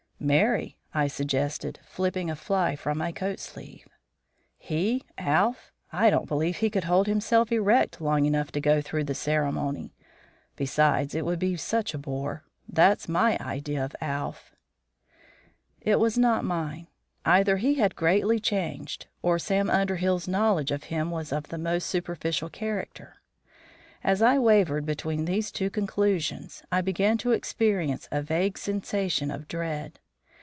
[0.23, 3.87] "Marry," I suggested, fillipping a fly from my coat sleeve.
[4.59, 5.03] "He?
[5.17, 5.71] Alph?
[5.91, 9.95] I don't believe he could hold himself erect long enough to go through the ceremony.
[10.55, 12.43] Besides, it would be such a bore.
[12.69, 14.53] That's my idea of Alph."
[15.81, 16.85] It was not mine.
[17.25, 21.87] Either he had greatly changed, or Sam Underhill's knowledge of him was of the most
[21.87, 23.23] superficial character.
[24.03, 29.47] As I wavered between these two conclusions I began to experience a vague sensation of
[29.47, 29.97] dread.